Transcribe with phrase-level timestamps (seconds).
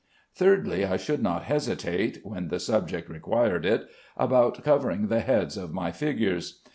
[0.33, 5.75] Thirdly, I should not hesitate (when the subject required it) about covering the heads of
[5.75, 6.63] my figures.